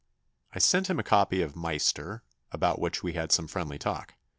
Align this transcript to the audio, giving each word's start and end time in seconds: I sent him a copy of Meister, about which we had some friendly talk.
I 0.51 0.57
sent 0.57 0.89
him 0.89 0.97
a 0.97 1.03
copy 1.03 1.43
of 1.43 1.55
Meister, 1.55 2.23
about 2.51 2.79
which 2.81 3.03
we 3.03 3.13
had 3.13 3.31
some 3.31 3.45
friendly 3.47 3.77
talk. 3.77 4.15